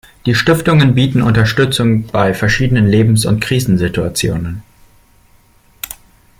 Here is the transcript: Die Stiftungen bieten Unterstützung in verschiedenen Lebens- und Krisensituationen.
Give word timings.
Die 0.25 0.33
Stiftungen 0.33 0.95
bieten 0.95 1.21
Unterstützung 1.21 2.09
in 2.11 2.33
verschiedenen 2.33 2.87
Lebens- 2.87 3.27
und 3.27 3.39
Krisensituationen. 3.39 4.63